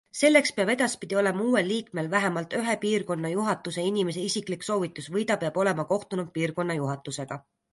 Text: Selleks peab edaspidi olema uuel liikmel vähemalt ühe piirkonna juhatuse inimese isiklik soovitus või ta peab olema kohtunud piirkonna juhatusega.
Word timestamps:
Selleks 0.17 0.51
peab 0.59 0.69
edaspidi 0.73 1.17
olema 1.21 1.43
uuel 1.49 1.67
liikmel 1.71 2.09
vähemalt 2.13 2.55
ühe 2.61 2.75
piirkonna 2.85 3.31
juhatuse 3.33 3.85
inimese 3.91 4.25
isiklik 4.31 4.67
soovitus 4.69 5.11
või 5.17 5.29
ta 5.33 5.39
peab 5.45 5.61
olema 5.65 5.87
kohtunud 5.93 6.33
piirkonna 6.39 6.83
juhatusega. 6.83 7.43